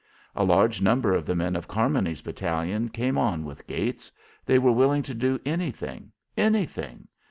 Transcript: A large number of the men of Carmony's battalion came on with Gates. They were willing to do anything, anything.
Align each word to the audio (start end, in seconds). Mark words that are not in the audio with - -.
A 0.35 0.43
large 0.43 0.81
number 0.81 1.13
of 1.13 1.27
the 1.27 1.35
men 1.35 1.55
of 1.55 1.67
Carmony's 1.67 2.23
battalion 2.23 2.89
came 2.89 3.19
on 3.19 3.45
with 3.45 3.67
Gates. 3.67 4.11
They 4.47 4.57
were 4.57 4.71
willing 4.71 5.03
to 5.03 5.13
do 5.13 5.39
anything, 5.45 6.11
anything. 6.35 7.07